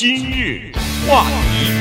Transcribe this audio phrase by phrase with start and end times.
[0.00, 0.70] 今日
[1.08, 1.72] 话题，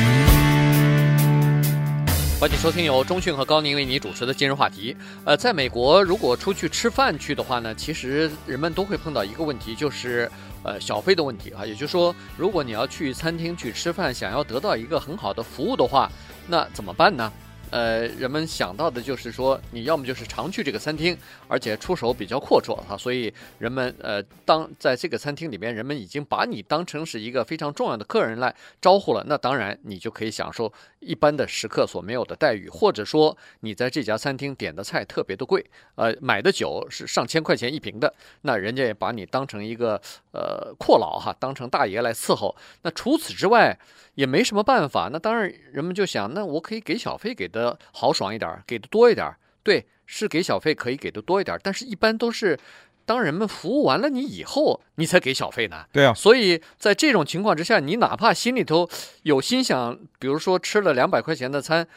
[2.40, 4.98] 欢迎收听由中讯和高宁为你主持的今日话题。
[5.24, 10.28] 呃，在美国，如果出去吃饭去的话呢，其实人们都会碰到一个问题，就是
[10.64, 11.64] 呃小费的问题啊。
[11.64, 16.12] 也就是说，如果你要去餐厅去吃饭，想要得到一个很好的服务的话，
[16.48, 17.32] 那怎么办呢？
[17.70, 21.16] 呃，人们想到的就是说，你要么就是常去这个餐厅，
[21.48, 30.72] 而且出手比较阔绰哈，所以人们呃，当在这个餐厅里面，人们已经把你当成是一个非常重要的客人来招呼了，那当然你就可以享受
[31.02, 35.66] 一般的食客所没有的待遇，或者说你在这家餐厅点的菜特别的贵，
[35.96, 42.56] 呃，买的酒是上千块钱一瓶的，那人家也把你当成一个呃阔佬哈，当成大爷来伺候。
[42.84, 43.78] 那除此之外
[44.16, 47.58] 也没什么办法，那当然人们就想，那我可以给小费给的。
[47.58, 52.58] 的豪爽一点，给的多一点，对，是给小费可以给的多一点，但是一般都是
[53.06, 55.86] 当人们服务完了你以后，你才给小费呢。
[55.92, 58.90] 对啊，所以在这种情况之下，你哪怕心里头
[59.22, 61.88] 有心想，比如说吃了两百块钱的餐，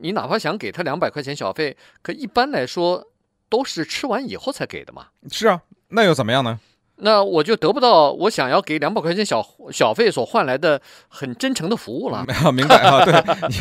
[0.00, 3.06] 你哪怕想给他两百块钱小费，可一般来说
[3.48, 5.08] 都是吃完以后才给的嘛。
[5.30, 6.58] 是啊，那又怎么样呢？
[7.00, 12.24] 那我就得不到我想要给两百块钱小小费所换来的很真诚的服务了。
[12.26, 13.04] 没 有明白啊？
[13.04, 13.14] 对，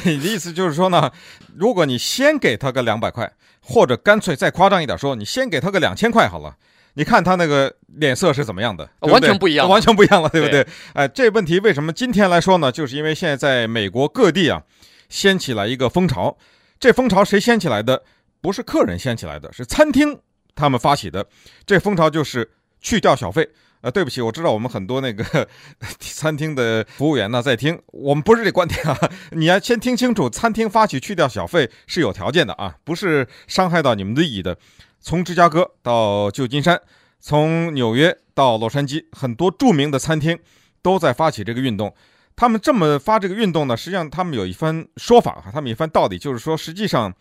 [0.05, 1.11] 你的意思就是说呢，
[1.55, 6.55] 如果你先给他个两百块，或者干脆再夸张一点说，你先给他个两千块好了，
[6.95, 8.83] 你看他那个脸色是怎么样的？
[9.01, 10.63] 对对完全不一样，完全不一样了，对不对？
[10.63, 12.71] 对哎，这问题为什么今天来说呢？
[12.71, 14.63] 就是因为现在在美国各地啊，
[15.09, 16.35] 掀起来一个风潮。
[16.79, 18.01] 这风潮谁掀起来的？
[18.41, 20.19] 不是客人掀起来的，是餐厅
[20.55, 21.25] 他们发起的。
[21.65, 22.49] 这风潮就是。
[22.79, 23.49] 去掉小费，
[23.81, 25.47] 呃，对不起，我知道我们很多那个
[25.99, 28.97] 餐厅的服务员呢在听，我们不是这观点啊，
[29.31, 34.57] 你要先听清楚，餐厅发起去掉小费是有条件的啊，不是伤害到你们的利益的。
[34.99, 36.81] 从芝加哥到旧金山，
[37.19, 40.37] 从纽约到洛杉矶，很多著名的餐厅
[40.81, 41.93] 都在发起这个运动。
[42.35, 47.13] 他们这么发这个运动呢，实际上他们有一番说法哈，他们有一番道理，就是说，实际上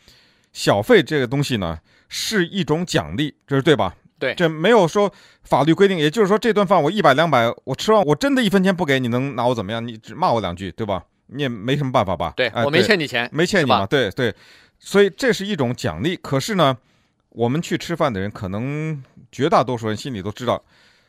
[0.52, 3.94] 小费这个东西呢是一种奖励，这是对吧？
[4.18, 5.12] 对，这没有说
[5.42, 9.86] 法律规定，也就是说，这顿饭我一百两百，我吃完我真的一分钱不给你，能拿我怎么样？
[9.86, 11.04] 你只骂我两句，对吧？
[11.26, 12.32] 你也没什么办法吧？
[12.36, 13.84] 对，哎、我没欠你钱，没欠你嘛？
[13.84, 14.34] 对对，
[14.78, 16.16] 所以这是一种奖励。
[16.16, 16.76] 可是呢，
[17.30, 20.62] 我们去吃饭的人，可能绝大多数人心里都知道，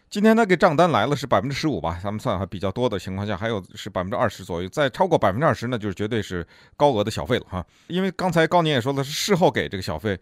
[0.10, 2.00] 今天他给账单来了是百分之十五吧？
[2.04, 7.66] 咱们算还比较多的情况下，还有是百分之二十左右，再超过百分之二十，那就是绝对是高额的小费了哈。
[7.88, 10.20] 因为刚才高宁也说了，是事后给这个小费。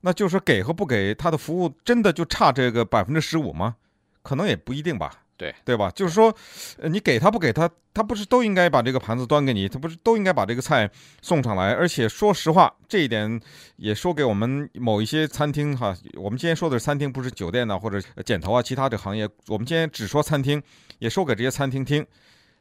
[0.00, 3.76] 那就是，给和不给他的服务，真的就差这个百分之十五吗？
[4.22, 5.10] 可能也不一定吧。
[5.36, 5.90] 对对吧？
[5.92, 6.36] 就是说，
[6.76, 9.66] 呃，你给他不给他，他不是都应该把这个盘子端给你？
[9.66, 10.90] 他不是都应该把这个菜
[11.22, 11.72] 送上来？
[11.72, 13.40] 而且说实话，这一点
[13.76, 15.96] 也说给我们某一些餐厅哈。
[16.12, 19.26] 我们今天说的是餐厅，不是酒店呐，或者剪头啊，其他的行业。
[19.48, 20.62] 我们今天只说餐厅，
[20.98, 22.06] 也说给这些餐厅听。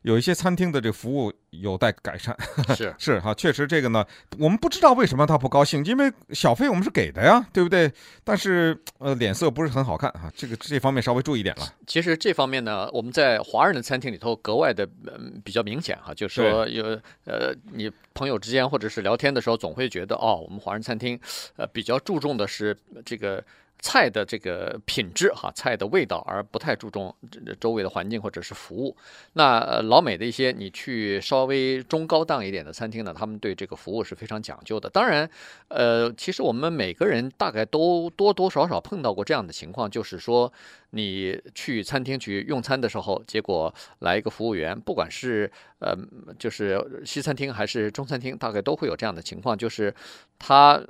[0.03, 2.35] 有一些餐厅的这个服务有待改善，
[2.75, 4.05] 是是哈，确实这个呢，
[4.37, 7.91] 我们不知道为什么他不高兴，因为小费我们是给的呀，对不对？
[8.23, 11.73] 但是呃，脸色不是很好看啊，这个这方面稍微注意点了。
[11.85, 16.85] 其实这方面呢，我们在华人的餐厅里头格外的嗯比较明显哈，就是说有
[17.25, 21.19] 呃，你朋友之间或者是聊天的时候，总会觉得哦，我们华人餐厅
[21.57, 23.43] 呃比较注重的是这个。
[23.81, 27.15] 菜的这个品质哈，菜的味道，而不太注重
[27.59, 28.95] 周围的环境或者是服务。
[29.33, 34.89] 那老美的一些你去稍微中高档一点的餐厅呢，他们对这个服务是非常讲究的。
[34.89, 35.29] 当然，
[35.69, 40.51] 呃，其实我们每个人大概都多多少少碰到过这样的情况，就是说
[40.89, 45.95] 你去餐厅去用餐的时候，结果来一个服务员，不管是呃
[46.37, 49.93] 就是西餐厅还是中餐厅，大概都会有这样的情况，就是
[50.37, 50.81] 他。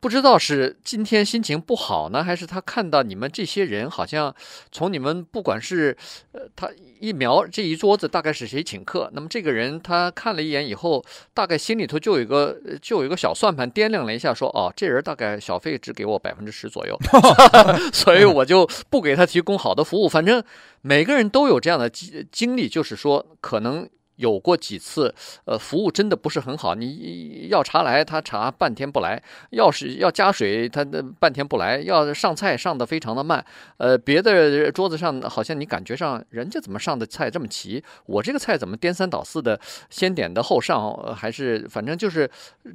[0.00, 4.34] 不知道是今天心情不好呢，还是他看到你们这些人好像
[4.72, 5.96] 从你们不管是
[6.32, 6.68] 呃，他
[6.98, 16.98] 一瞄这一桌子大概是谁请客，那么这个人他看了一眼以后，大概心里头就有一个就有一个小算盘掂量了一下，说哦，这人大概小费只给我百分之十左右
[17.94, 20.08] 所以我就不给他提供好的服务。
[20.08, 20.42] 反正
[20.80, 23.88] 每个人都有这样的经经历，就是说可能。
[24.16, 25.14] 有过几次，
[25.44, 26.74] 呃，服务真的不是很好。
[26.74, 29.18] 你要茶来，他茶半天不来；
[29.50, 30.84] 要是要加水，他
[31.18, 33.44] 半天不来；要上菜上得非常的慢。
[33.78, 39.58] 呃，别的桌子上好像你感觉上人家怎么上的菜这么齐，我这个菜怎么颠三倒四的，
[39.90, 42.30] 先点的后上，还是反正就是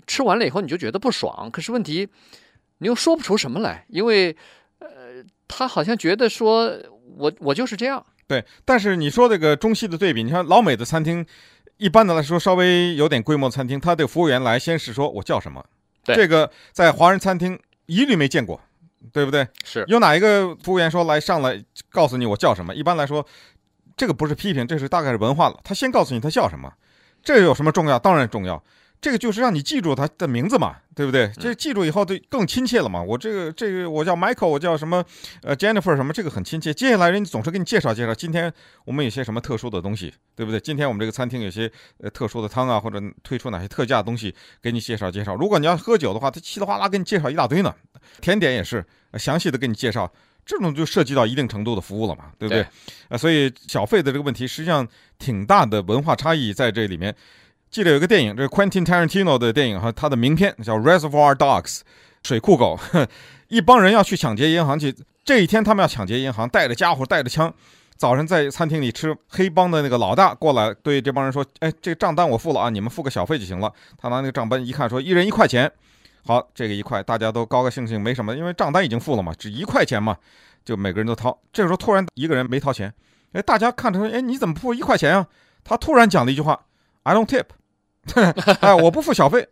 [0.05, 1.49] 吃完了以后你就觉得不爽。
[1.51, 2.07] 可是问题
[2.79, 4.35] 你又说不出什么来，因为
[4.79, 4.87] 呃，
[5.47, 6.71] 他好像觉得说
[7.17, 8.05] 我我就是这样。
[8.27, 11.25] 对，但是你说这个中西的对比，你看老美的餐厅，
[11.77, 15.65] 一般的来说稍微有点规模的餐厅，他的服务员来先是说我叫什么，
[16.03, 18.59] 对这个在华人餐厅一律没见过，
[19.13, 19.47] 对不对？
[19.63, 22.75] 是有哪一个服务员说来上来告诉你我叫什么？
[22.75, 23.25] 一般来说，
[23.95, 25.57] 这个不是批评，这是大概是文化了。
[25.63, 26.73] 他先告诉你他叫什么，
[27.23, 27.97] 这有什么重要？
[27.97, 28.61] 当然重要。
[28.99, 31.31] 这个就是让你记住他的名字嘛，对不对？
[31.39, 33.01] 这记住以后就更亲切了嘛。
[33.01, 35.05] 我这个这个我叫 Michael，我叫什么
[35.43, 36.73] 呃 Jennifer 什么，这个很亲切。
[36.73, 38.51] 接下来人家总是给你介绍介绍，今天
[38.85, 40.59] 我们有些什么特殊的东西，对不对？
[40.59, 45.35] 今天我们这个餐厅有些呃特殊的汤啊，或者推出哪些特价的东西给你介绍介绍。
[45.35, 47.73] 如果你要喝酒的话，他稀里哗啦给你介绍一大堆呢。
[48.19, 48.83] 甜点也是
[49.13, 50.11] 详细的给你介绍，
[50.43, 52.63] 这种就涉及到一定程度的服务了嘛，对不对？
[52.63, 52.69] 啊
[53.09, 54.87] 对，所以小费的这个问题实际上
[55.19, 57.15] 挺大的文化差异在这里面。
[57.69, 61.79] 记得有个电影，这是 Quentin Tarantino 的电影哈，他的名片叫《Reservoir Dogs》，
[62.23, 62.79] 水库狗。
[63.49, 64.93] 一帮人要去抢劫银行去，
[65.23, 67.53] 这一天他们要抢劫银行，带着家伙，带着枪。
[67.95, 75.71] 早晨在餐厅里吃，黑帮的那个老大过来对这帮人说：“哎，这个账单我付了啊，你们付个小费就行了。”他拿那个账本一看，说：“一人一块钱。”
[76.25, 80.17] 好，这个一块大家都高高兴兴，没什么，因为账单已经付了嘛，只一块钱嘛，
[80.63, 81.37] 就每个人都掏。
[81.51, 82.93] 这时候突然一个人没掏钱，
[83.31, 85.27] 哎，大家看着说：“哎，你怎么付一块钱啊？”
[85.63, 86.65] 他突然讲了一句话
[87.03, 87.45] ：“I don't tip。”
[88.61, 89.47] 哎，我不付小费。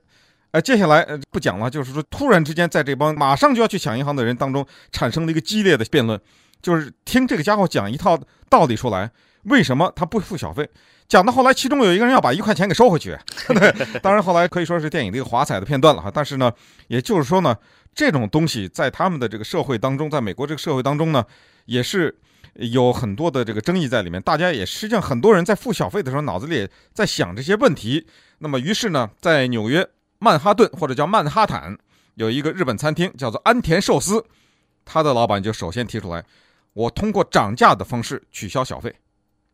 [0.52, 6.18] 哎，接下来不讲了，就是说，突然之间，在这帮马上就要去抢银行的人当中，产生了一个激烈的辩论，
[6.62, 8.18] 就是听这个家伙讲一套
[8.50, 9.12] 道理出来，
[9.44, 10.70] 为什么他不付小费？
[11.08, 13.18] 讲到后来，其中有一个人要把一块钱给收回去。
[13.50, 16.10] 对，当然后来可以说是电影的一个华彩的片段了哈。
[16.14, 16.52] 但是呢，
[16.88, 17.56] 也就是说呢，
[17.94, 21.26] 这种东西在他们的这个社会当中，在美国这个社会当中呢，
[21.66, 22.18] 也是。
[22.56, 28.08] 有很多的这个争议在里面，大家也实际上很多人在付小费的时候，脑子里也在想这些问题。
[28.40, 29.88] 那么，于是呢，在纽约
[30.20, 31.78] 曼哈顿或者叫曼哈坦，
[32.16, 34.26] 有一个日本餐厅叫做安田寿司，
[34.84, 36.24] 他的老板就首先提出来，
[36.74, 38.96] 我通过涨价的方式取消小费。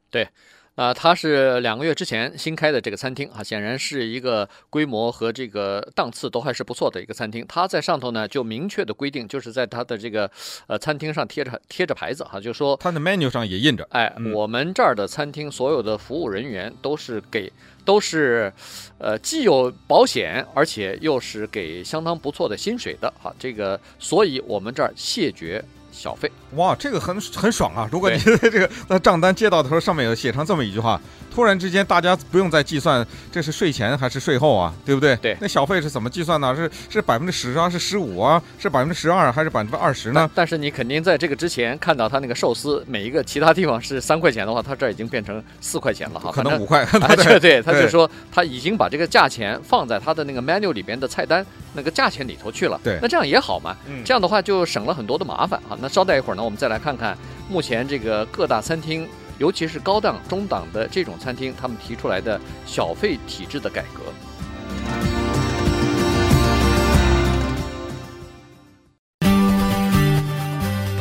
[0.10, 0.28] 对。
[0.76, 7.46] 啊，它是两个月之前新开的这个餐厅啊，显然是一个规模和这个档次都还是不错的一个餐厅。
[7.48, 10.32] 它在上头呢就明确的规定，就是在它的这个
[10.68, 17.52] 呃餐厅上贴着贴着牌子哈，就说它的 menu 上也印着，哎，嗯、我们这儿的餐厅所有的服务人员都是给
[17.84, 18.52] 都是
[18.98, 25.64] 呃既有保险，而且又是给相当不错的薪水的哈，这个所以我们这儿谢绝。
[25.92, 27.88] 小费哇，这个很很爽啊！
[27.92, 31.00] 如果你的 这个那账单接到的时候，上面有写上这么一句话，
[31.34, 35.16] 突然之间大家不用再计算这是税前还是税后啊，对不对？
[35.18, 35.38] 对。
[35.40, 36.56] 那小费是怎么计算呢？
[36.56, 40.30] 是是百分之十啊，是十五啊，是百分之十二还是百分之二十呢？
[40.36, 46.86] 但是你肯定在这个之前看到他那个寿司，每一个其他地方是三块钱的话，他这儿已经变成四块钱了哈，可能五块。
[47.16, 52.80] 对对，对，他就说他已经把这个价钱放在他的那个 menu 里边的菜单那个价钱里头去了。
[52.84, 53.00] 对。
[53.02, 55.78] 那这样也好嘛，嗯，这样的话就省了很多的麻烦哈。
[55.82, 57.18] 那稍待一会儿呢，我们再来看看
[57.50, 59.08] 目前这个各大餐厅，
[59.40, 64.04] 尤其是高档、中档的这种餐厅，他们提出来的小费体制的改革。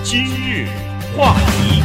[0.02, 0.66] 今日
[1.14, 1.82] 话题，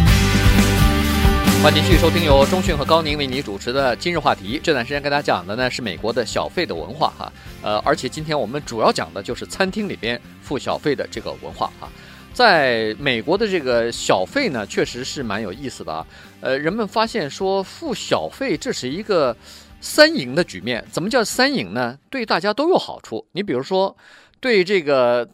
[1.61, 4.57] 欢迎继续收听由中讯和高宁为你主持的今日话题。
[4.63, 7.31] 这段时间跟大家讲的呢是美国的小费的文化哈，
[7.61, 11.89] 呃，而且今天我们主要讲的就是餐厅里边付小费的这个文化哈。
[12.35, 16.05] 在美国的这个小费呢，确实是蛮有意思的啊。
[16.41, 19.33] 呃，人们发现说付小费这是一个
[19.79, 20.85] 三赢的局面。
[20.91, 21.97] 怎么叫三赢呢？
[22.09, 23.25] 对大家都有好处。
[23.31, 23.95] 你比如说，
[24.41, 25.25] 对这个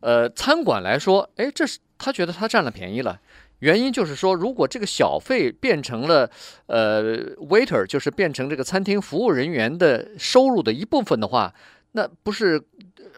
[0.00, 3.20] 呃餐馆来说，哎，这是他觉得他占了便宜了。
[3.60, 6.28] 原因就是说，如果这个小费变成了
[6.66, 11.54] 呃 waiter，就是变成这个餐厅服务人员的收入的一部分的话，
[11.92, 12.62] 那不是。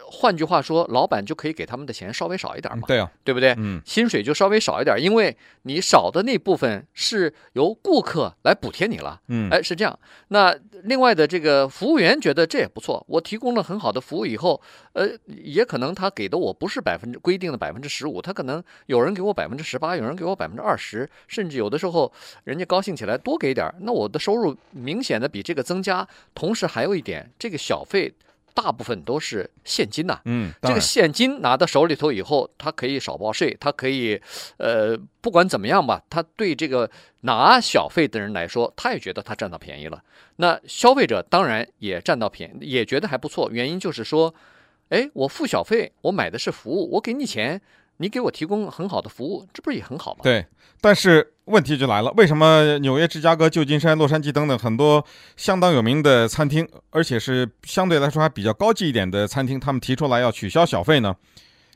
[0.05, 2.85] 换句话说，老板就可以给他们的钱稍微少一点嘛？
[2.87, 3.53] 对啊，对不对？
[3.57, 9.19] 嗯，薪水就稍微少一点，因为你少的那部分是由顾客来补贴你了。
[9.27, 9.97] 嗯，哎，是这样。
[10.27, 14.61] 那另外的这个服务员觉得这也不错，我提供了很好的服务以后，
[14.93, 22.11] 呃，也可能他给的我不是百分之规定的百分之十五，他可能有人给我百分之十八，有人给我百分之二十，甚至有的时候
[22.43, 26.07] 人家高兴起来多给点儿，那我的收入明显的比这个增加。
[26.33, 28.13] 同时还有一点，这个小费。
[28.53, 34.21] 大部分都是现金呐，嗯，这个现金拿到手里头以后，他可以少报税，他可以，
[34.57, 36.89] 呃，不管怎么样吧，他对这个
[37.21, 40.03] 拿小费的人来说，他也觉得他占到便宜了。
[40.37, 43.49] 那消费者当然也占到便宜，也觉得还不错。
[43.51, 44.33] 原因就是说，
[44.89, 47.61] 哎，我付小费，我买的是服务，我给你钱。
[47.97, 50.19] 你给我提供很好的服务，这不是也很好吗？
[50.23, 50.45] 对，
[50.81, 55.05] 但是问题就来了，为什么纽约、芝加哥、旧金山、洛杉矶等等很多
[55.37, 61.15] 相当有名的餐厅，而且是相对来说还比较高级一点的餐厅，他们提出来要取消小费呢？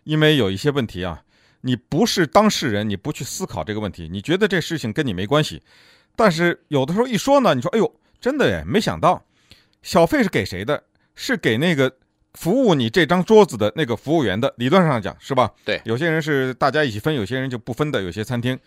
[0.04, 1.22] 因为有一些问题啊，
[1.62, 5.62] 你不是当事人，你不去思考这个问题，你觉得这事情跟你没关系，
[6.16, 9.24] 但是有的时候一说呢，你说，哎呦，真的耶，没想到，
[9.84, 10.84] 小费是给谁的？
[11.16, 11.94] 是给那个。
[12.34, 15.52] 服务你这张桌子的那个服务员的，理论上讲是吧？
[15.66, 18.58] 对，有些人是大家一起分，有些人就不分的，有些餐厅。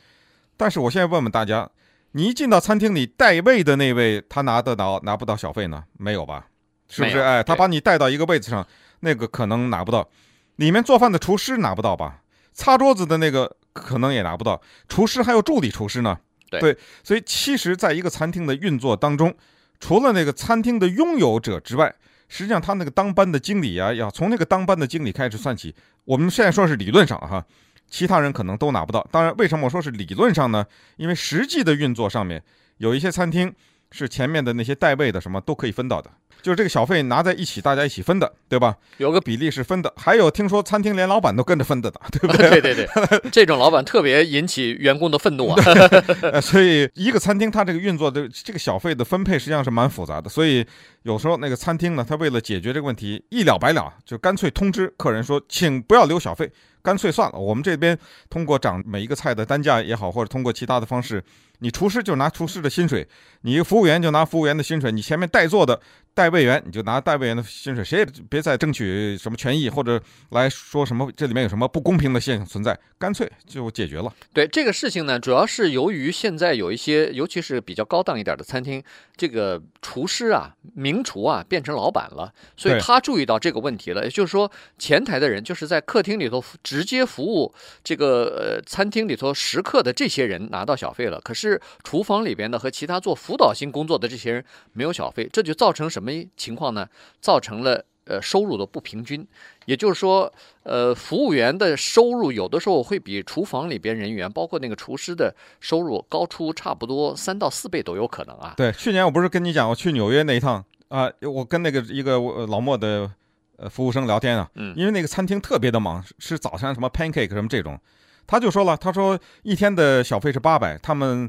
[0.56, 1.70] 但是我现在问问大家，
[2.12, 5.84] 你一进到餐厅里，带位的那位他拿得到拿不到小费呢？
[5.98, 6.46] 没有吧？
[6.88, 7.18] 是不是？
[7.18, 8.66] 哎，他把你带到一个位子上，
[9.00, 10.08] 那个可能拿不到。
[10.56, 12.22] 里面做饭的厨师拿不到吧？
[12.52, 14.60] 擦桌子的那个可能也拿不到。
[14.88, 16.18] 厨师还有助理厨师呢。
[16.50, 19.32] 对，对，所以其实在一个餐厅的运作当中，
[19.78, 21.94] 除了那个餐厅的拥有者之外，
[22.30, 25.74] 实际上他那个当班的经理啊，要从那个当班的经理开始算起。
[26.04, 27.44] 我们现在说是理论上哈，
[27.88, 29.06] 其他人可能都拿不到。
[29.10, 30.64] 当然，为什么我说是理论上呢？
[30.96, 32.40] 因为实际的运作上面，
[32.78, 33.52] 有一些餐厅
[33.92, 36.10] 是前面的那些带位的什么都可以分到的。
[36.42, 38.74] 就是这个小费拿在一起，大家一起分的，对吧？
[38.96, 39.92] 有个比例是分的。
[39.96, 42.48] 还有听说餐厅连老板都跟着分的的，对不对？
[42.62, 45.62] 对对对，这种老板特别引起员工的愤怒啊。
[46.40, 50.30] 所以一个餐厅它这个运作的这个小费的分配实际上是蛮复杂的。
[50.30, 50.66] 所以
[51.02, 56.50] 有时候那个餐厅呢，他为了解决这个问题，一了百了，就干脆通知客人说，请不要留小费，
[56.82, 61.22] 干脆算了，我们这边通过涨每一个菜的单价也好，或者通过其他的方式。
[61.62, 63.06] 你厨师就拿厨师的薪水，
[63.42, 65.78] 你服务员就拿服务员的薪水，你前面代做的
[66.20, 70.00] 带位员你就拿代位员的薪水，谁也别再争取什么权益或者
[70.30, 74.14] 来说什么这里面有什么不公平的现象存在，干脆就解决了。
[74.32, 78.80] 对这个事情呢，主要是由于现在有一些，尤其是比较高档一点的餐厅，
[79.16, 84.04] 这个厨师啊、名厨啊变成老板了，所以他注意到这个问题了。
[84.04, 91.34] 也就是说，前台的人就是在客厅里头直接服务这个呃餐厅里头食客的这些人拿到小费了，可。
[91.40, 96.88] 是厨房里边的和其他做辅导性工作的这些人没有小费，这就造成什么情况呢？
[97.20, 99.26] 造成了呃收入的不平均，
[99.66, 108.54] 也就是说，呃，服务员的收入有的时候会比厨房里边人员，包括那个厨师的收入高出差不多三到四倍都有可能啊。
[108.56, 113.10] 对，去年我不是跟你讲我去纽约那一趟啊，我跟那个一个老莫的
[113.56, 117.78] 呃服务生聊天啊，嗯，因为那个餐厅特别的忙，吃早餐什么 pancake 什么这种。
[118.26, 121.28] 他就说了，他说一天的小费是八百，他们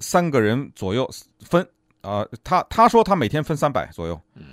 [0.00, 1.08] 三个人左右
[1.40, 1.66] 分
[2.02, 2.28] 啊、呃。
[2.44, 4.44] 他他说他每天分三百左右，嗯，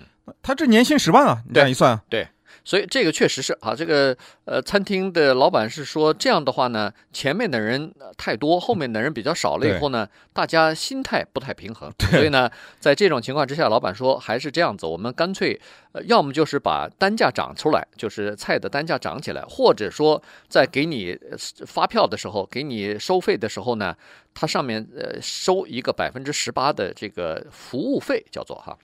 [0.41, 2.27] 他这年薪十万啊，你这样一算，对。
[2.63, 11.91] 对所以这个确实是啊，这个呃，餐厅的老板是说这样的话呢，前面的人太多，后面的人比较少了以后呢，大家心态不太平衡。
[12.11, 12.49] 所以呢，
[12.79, 15.59] 在这种情况之下，老板说还是这样子，我们干脆
[15.91, 21.17] 呃，要么就是把单价涨出来，就是菜的单价涨起来，或者说在给你
[21.65, 23.95] 发票的时候，给你收费的时候呢，
[24.33, 28.77] 它上面呃收一个百分之十八的这个服务费，叫做哈。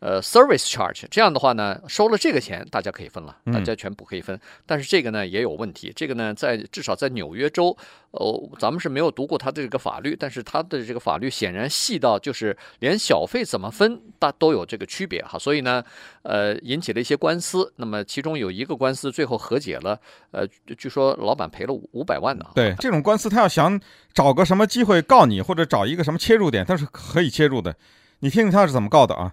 [0.00, 4.36] 呃，service charge 这样的话呢，收了这个钱，大家可以分了，大家全部可以分。
[4.36, 7.76] 嗯、但是这个呢也有问题，这个呢在至少在纽约州，
[8.12, 15.36] 哦，咱们是没有读过他的这个法律，但是他的这个法律显然细到就是连小费怎么分，大都有这个区别哈。
[15.36, 15.82] 所以呢，
[16.22, 17.72] 呃，引起了一些官司。
[17.76, 19.98] 那么其中有一个官司最后和解了，
[20.30, 22.44] 呃，据说老板赔了五百万呢。
[22.54, 23.80] 对，这种官司他要想
[24.14, 27.74] 找个什么机会告你，或者找一个什么切入点，他是可以切入的。
[28.20, 29.32] 你听听他是怎么告的啊？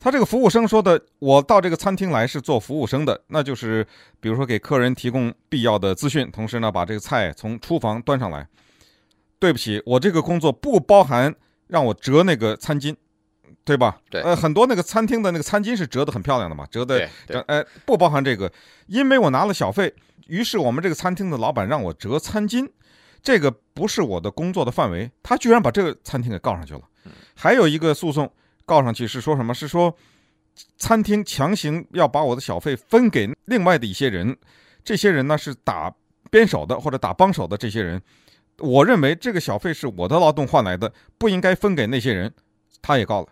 [0.00, 3.86] 他这个服务生说的，我到这个餐厅来是做服务生的，那就是
[4.18, 8.48] 比如说给客人提供必要的资讯，同时呢把这个菜从厨房端上来。
[9.38, 11.34] 对不起，我这个工作不包含
[11.68, 12.94] 让我折那个餐巾，
[13.64, 13.98] 对吧？
[14.10, 14.20] 对。
[14.22, 17.08] 呃，很多那个餐厅的那个餐巾是折得很漂亮的嘛，折的，
[17.46, 18.50] 呃，不包含这个，
[18.86, 19.94] 因为我拿了小费，
[20.28, 22.68] 于是我们这个餐厅的老板让我折餐巾，
[23.22, 26.80] 这个不是我的工作的范围，他居然把这个餐厅给告上去了。
[27.34, 28.30] 还有一个诉讼。
[28.70, 29.52] 告上去是说什么？
[29.52, 29.92] 是说
[30.76, 34.36] 餐厅强行要把我的小费分给另外的一些人，
[34.84, 35.92] 这些人呢是打
[36.30, 38.00] 边手的或者打帮手的这些人。
[38.58, 42.32] 我认为这个小费是我的劳动换来的，不应该分给那些人。
[42.80, 43.28] 他也告了。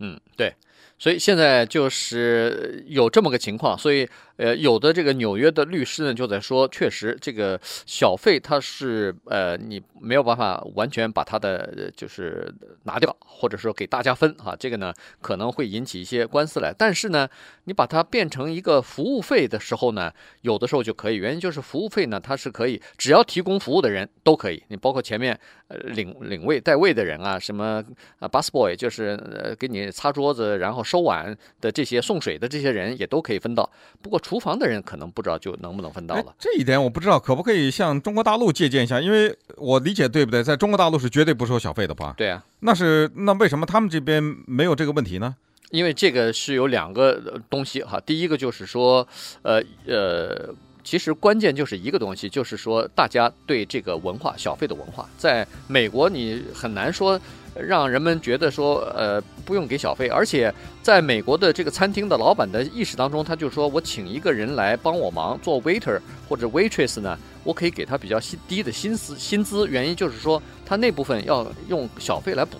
[0.00, 0.54] 嗯，对。
[0.98, 16.72] 所以现在就是有这么个情况，所以呃，有的这个纽约的律师呢就在说，确实这个小费它是呃，你没有办法完全把它的就是拿掉，或者说给大家分啊，这个呢可能会引起一些官司来。
[16.76, 17.28] 但是呢，
[17.64, 20.12] 你把它变成一个服务费的时候呢，
[20.42, 25.38] 有的时候就可以，原因就是服务费呢它是可以，只要提供服务的人都可以，你包括前面
[25.86, 27.84] 领领位带位的人啊，什么
[28.20, 30.84] 啊 busboy 就是呃给你擦桌子，然后。
[30.84, 33.68] 收碗的这些送水的这些人也都可以分到，
[34.02, 36.34] 不过厨房的人可能不知道就能不能分到了。
[36.38, 38.98] 这一点我不知道，可不可以向中国大陆借鉴一下？
[38.98, 40.42] 因为我理解对不对？
[40.42, 42.14] 在中国大陆是绝对不收小费的吧？
[42.16, 45.36] 对啊，那是那为什么他们这边没有这个问题呢？
[45.70, 49.06] 因为这个是有两个东西哈，第一个就是说，
[49.42, 57.20] 呃呃，其实关键就是一个东西，就是说大家对这个文化小费的文化，在美国你很难说。
[57.54, 68.18] 让人们觉得说，呃，不用给小费，而且在美国的这个餐厅的老板的意识当中，他就说我请一个人来帮我忙做 waiter 或者 waitress 呢，我可以给他比较
[68.48, 72.58] 低的薪资薪资，原因就是说他那部分要用小费来补。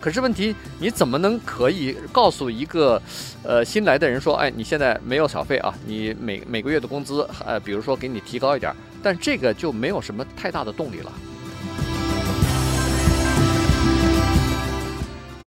[0.00, 3.00] 可是问题，你怎么能可以告诉一个，
[3.42, 8.70] 呃，新来的人说，哎，你现在没有小费啊，你每每个月的工资，呃，比如说给你提高一点，
[9.02, 11.10] 但这个就没有什么太大的动力了。